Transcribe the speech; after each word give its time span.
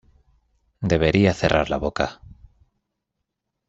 Debería 0.81 1.31
cerrar 1.35 1.69
la 1.69 1.77
boca. 1.77 2.21